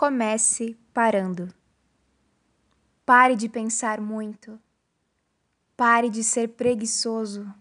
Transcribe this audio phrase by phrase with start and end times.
[0.00, 1.52] Comece parando.
[3.04, 4.58] Pare de pensar muito.
[5.76, 7.54] Pare de ser preguiçoso.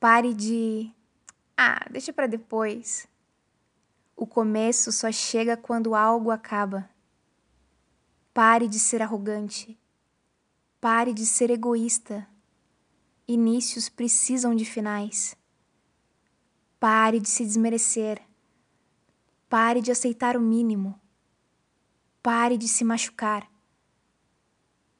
[0.00, 0.90] Pare de.
[1.54, 3.06] Ah, deixa para depois.
[4.16, 6.88] O começo só chega quando algo acaba.
[8.32, 9.78] Pare de ser arrogante.
[10.80, 12.26] Pare de ser egoísta.
[13.28, 15.36] Inícios precisam de finais.
[16.80, 18.18] Pare de se desmerecer.
[19.46, 20.98] Pare de aceitar o mínimo.
[22.22, 23.48] Pare de se machucar.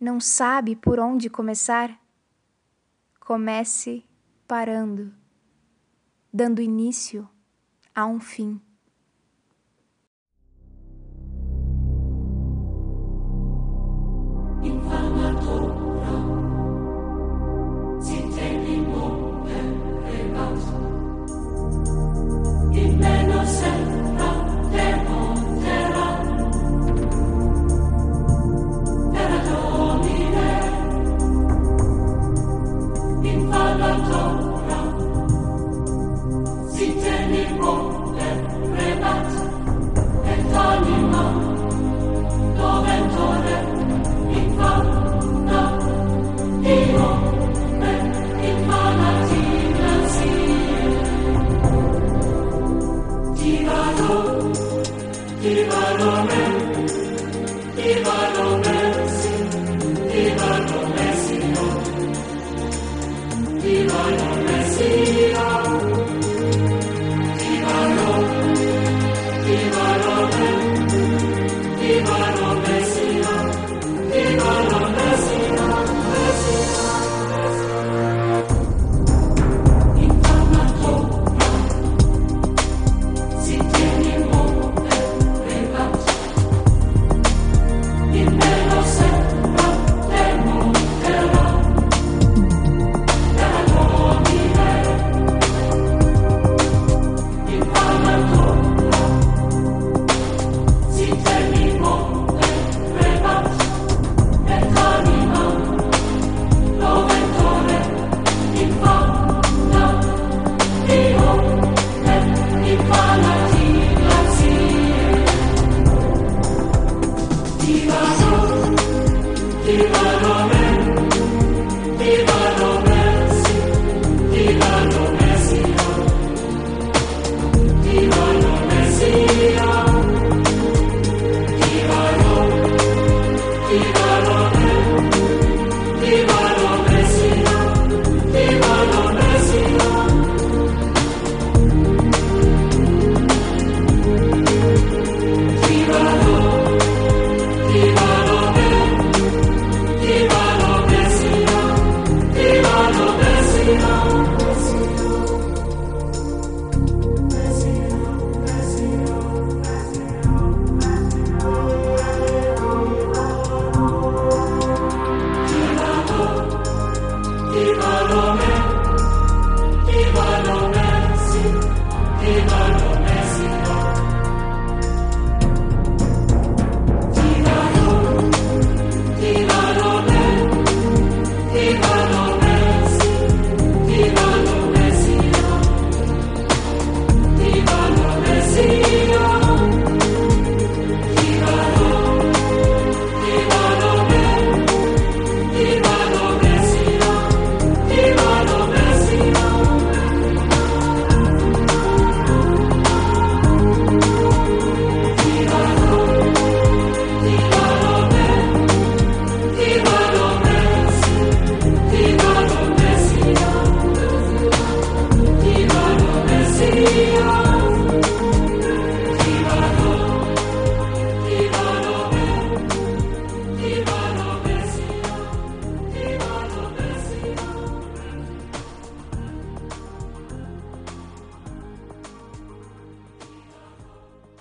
[0.01, 2.01] Não sabe por onde começar?
[3.19, 4.05] Comece
[4.47, 5.13] parando,
[6.33, 7.29] dando início
[7.95, 8.61] a um fim.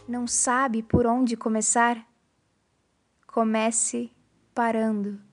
[0.07, 2.07] Não sabe por onde começar?
[3.27, 4.09] Comece
[4.55, 5.26] parando.